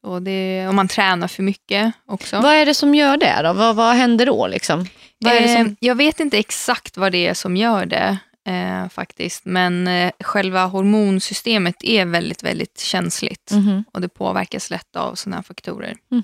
[0.00, 2.40] Så det, om man tränar för mycket också.
[2.40, 3.52] Vad är det som gör det då?
[3.52, 4.46] Vad, vad händer då?
[4.46, 4.86] Liksom?
[5.18, 5.76] Vad är det Eh, som...
[5.80, 9.44] Jag vet inte exakt vad det är som gör det eh, faktiskt.
[9.44, 13.50] Men eh, själva hormonsystemet är väldigt, väldigt känsligt.
[13.52, 13.84] Mhm.
[13.92, 15.96] Och det påverkas lätt av sådana här faktorer.
[16.12, 16.22] Mm.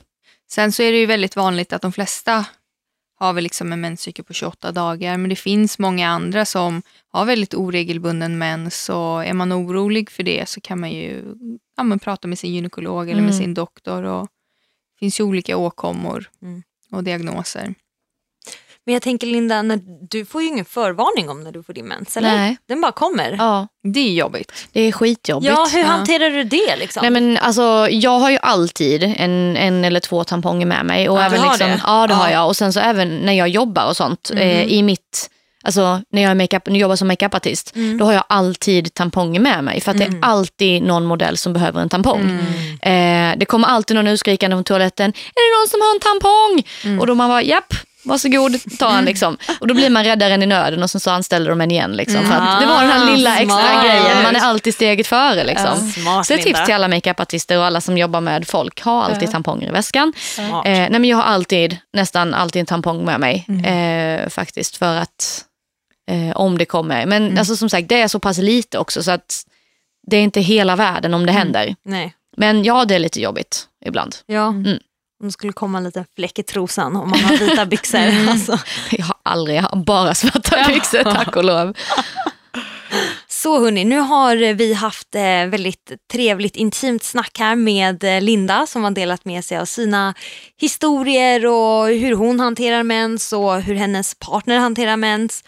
[0.50, 2.44] Sen så är det ju väldigt vanligt att de flesta
[3.18, 5.16] har väl liksom en menscykel på 28 dagar.
[5.16, 8.84] Men det finns många andra som har väldigt oregelbunden mens.
[8.84, 11.34] Så är man orolig för det så kan man ju
[11.76, 13.38] ja, men prata med sin gynekolog eller med Mm.
[13.42, 14.02] sin doktor.
[14.04, 14.22] Och
[14.94, 16.62] det finns ju olika åkommor Mm.
[16.92, 17.74] och diagnoser.
[18.90, 21.84] Men jag tänker Linda, när, du får ju ingen förvarning om när du får din
[21.86, 22.36] mens, eller?
[22.36, 22.56] Nej.
[22.68, 23.34] Den bara kommer.
[23.38, 24.52] Ja, det är jobbigt.
[24.72, 25.52] Det är skitjobbigt.
[25.52, 25.86] Ja, hur Ja.
[25.86, 27.00] hanterar du det liksom?
[27.02, 31.08] Nej, men alltså, jag har ju alltid en, en eller två tamponger med mig.
[31.08, 31.80] Och Ja, även du har liksom, det?
[31.86, 32.32] Ja, det har Ja.
[32.34, 32.46] jag.
[32.46, 34.38] Och sen så även när jag jobbar och sånt Mhm.
[34.40, 35.30] eh, i mitt
[35.64, 37.98] Alltså när jag, är makeup, när jag jobbar som makeupartist, Mm.
[37.98, 39.80] då har jag alltid tamponger med mig.
[39.80, 42.20] För att det är alltid någon modell som behöver en tampong.
[42.82, 43.32] Mm.
[43.32, 45.10] Eh, det kommer alltid någon utskrikande från toaletten.
[45.10, 45.14] Är
[45.52, 46.62] det någon som har en tampong?
[46.84, 47.00] Mm.
[47.00, 49.36] Och då man bara, japp, varsågod, ta en liksom.
[49.60, 51.92] Och då blir man räddaren i nöden och sen så anställer de en igen.
[51.92, 53.84] Liksom, för att det var den här lilla extra Smart.
[53.84, 55.44] grejen, man är alltid steget före.
[55.44, 55.90] Liksom.
[55.90, 59.30] Smart Så ett tips till alla makeupartister och alla som jobbar med folk, ha alltid
[59.30, 60.12] tamponger i väskan.
[60.38, 63.44] Eh, nej men jag har alltid, nästan alltid en tampong med mig.
[63.48, 63.64] Mm.
[64.24, 65.44] Eh, faktiskt för att
[66.10, 67.06] Eh, om det kommer.
[67.06, 67.38] Men Mm.
[67.38, 69.42] alltså, som sagt, det är så pass lite också så att
[70.06, 71.38] det är inte hela världen om det Mm.
[71.38, 71.74] händer.
[71.84, 72.14] Nej.
[72.36, 74.16] Men ja, det är lite jobbigt ibland.
[74.26, 74.48] Ja.
[74.48, 74.78] Mm.
[75.20, 77.98] Om det skulle komma en liten fläck i trosan om man har vita byxor.
[77.98, 78.28] Mm.
[78.32, 78.58] Alltså.
[78.90, 81.76] Jag har aldrig, jag har bara svarta byxor tack och lov.
[83.28, 88.66] Så hörni, nu har vi haft eh, väldigt trevligt intimt snack här med eh, Linda
[88.66, 90.14] som har delat med sig av sina
[90.56, 95.44] historier och hur hon hanterar mens och hur hennes partner hanterar mens.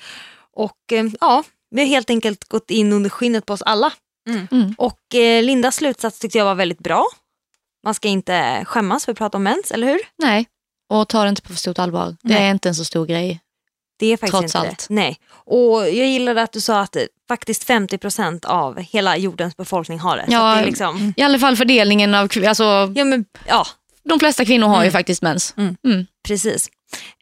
[0.56, 3.92] Och eh, ja, vi har helt enkelt gått in under skinnet på oss alla.
[4.28, 4.74] Mm.
[4.78, 7.06] Och eh, Lindas slutsats tyckte jag var väldigt bra.
[7.84, 10.00] Man ska inte skämmas för att prata om mens, eller hur?
[10.18, 10.46] Nej,
[10.90, 12.06] och ta det inte på för stort allvar.
[12.22, 12.46] Det Nej.
[12.46, 13.40] är inte en så stor grej.
[13.98, 14.86] Det är faktiskt Trots inte allt.
[14.88, 14.94] det.
[14.94, 15.18] Nej.
[15.32, 16.96] Och jag gillade att du sa att
[17.28, 20.24] faktiskt 50% av hela jordens befolkning har det.
[20.28, 22.64] Ja, det liksom, I alla fall fördelningen av, alltså,
[22.94, 23.66] ja, men, ja,
[24.04, 24.92] de flesta kvinnor har ju Mm.
[24.92, 25.54] faktiskt mens.
[25.56, 25.76] Mm.
[25.84, 26.06] Mm.
[26.28, 26.68] precis.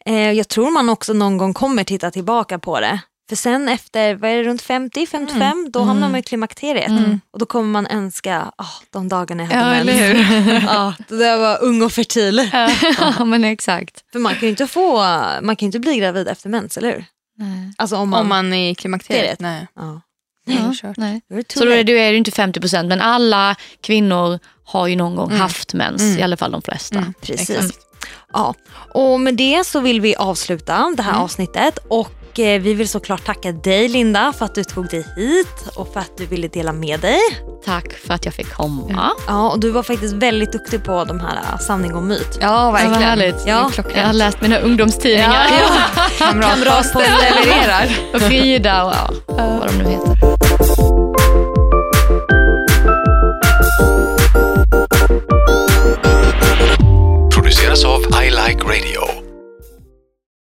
[0.05, 2.99] Eh, jag tror man också någon gång kommer titta tillbaka på det.
[3.31, 6.89] För sen efter, vad är det, runt 50, 55, då hamnar man i klimakteriet.
[6.89, 7.19] Mm.
[7.33, 10.63] Och då kommer man önska ah, de dagarna jag hade Ja, mens.
[10.67, 12.49] ja, då jag var ung och fertil.
[13.17, 14.03] ja, men exakt.
[14.11, 14.97] För man kan ju inte, få,
[15.41, 17.05] man kan ju inte bli gravid efter mens, eller hur?
[17.77, 18.21] Alltså om man...
[18.21, 19.39] Om man är i klimakteriet?
[19.39, 19.67] Nej.
[19.75, 20.01] ja.
[20.47, 21.21] Är Ja, nej.
[21.53, 25.29] Så då är du är inte 50 procent, men alla kvinnor har ju någon gång
[25.29, 25.41] Mm.
[25.41, 26.19] haft mens, Mm.
[26.19, 26.97] i alla fall de flesta.
[26.97, 27.13] Mm.
[27.21, 27.49] Precis.
[27.49, 27.77] Exakt.
[28.33, 28.53] Ja.
[28.93, 31.23] Och med det så vill vi avsluta det här Mm.
[31.23, 35.05] avsnittet och och eh, vi vill såklart tacka dig Linda för att du tog dig
[35.15, 37.19] hit och för att du ville dela med dig.
[37.65, 39.11] Tack för att jag fick komma.
[39.27, 42.37] Ja, och du var faktiskt väldigt duktig på de här eh, sanning och myt.
[42.41, 43.01] Ja, verkligen.
[43.01, 43.35] Ja, härligt.
[43.45, 43.71] Ja.
[43.95, 45.45] Jag har läst mina ungdomstidningar.
[45.49, 45.77] Ja.
[46.19, 46.25] ja.
[46.25, 47.89] Kamratposten levererar.
[48.13, 48.93] och Frida och
[49.27, 50.17] ja, vad de nu heter.
[57.33, 59.20] Produceras av I Like Radio.